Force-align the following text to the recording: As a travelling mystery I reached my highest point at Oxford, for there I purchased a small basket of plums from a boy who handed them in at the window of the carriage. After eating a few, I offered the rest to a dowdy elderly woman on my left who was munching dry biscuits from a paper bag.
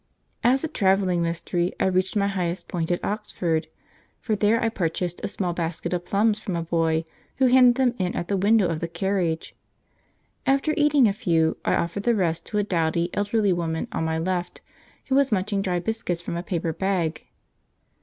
As 0.43 0.63
a 0.63 0.67
travelling 0.67 1.21
mystery 1.21 1.73
I 1.79 1.85
reached 1.85 2.15
my 2.15 2.27
highest 2.27 2.67
point 2.67 2.89
at 2.89 3.05
Oxford, 3.05 3.67
for 4.19 4.35
there 4.35 4.59
I 4.59 4.69
purchased 4.69 5.21
a 5.23 5.27
small 5.27 5.53
basket 5.53 5.93
of 5.93 6.05
plums 6.05 6.39
from 6.39 6.55
a 6.55 6.63
boy 6.63 7.05
who 7.35 7.45
handed 7.45 7.75
them 7.75 7.93
in 7.99 8.15
at 8.15 8.27
the 8.27 8.35
window 8.35 8.67
of 8.67 8.79
the 8.79 8.87
carriage. 8.87 9.53
After 10.47 10.73
eating 10.75 11.07
a 11.07 11.13
few, 11.13 11.57
I 11.63 11.75
offered 11.75 12.01
the 12.01 12.15
rest 12.15 12.47
to 12.47 12.57
a 12.57 12.63
dowdy 12.63 13.11
elderly 13.13 13.53
woman 13.53 13.87
on 13.91 14.03
my 14.05 14.17
left 14.17 14.61
who 15.05 15.13
was 15.13 15.31
munching 15.31 15.61
dry 15.61 15.77
biscuits 15.77 16.19
from 16.19 16.35
a 16.35 16.41
paper 16.41 16.73
bag. 16.73 17.27